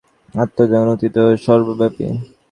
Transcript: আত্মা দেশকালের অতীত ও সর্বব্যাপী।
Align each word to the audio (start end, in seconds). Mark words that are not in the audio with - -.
আত্মা 0.33 0.63
দেশকালের 0.63 0.93
অতীত 0.95 1.15
ও 1.23 1.29
সর্বব্যাপী। 1.45 2.05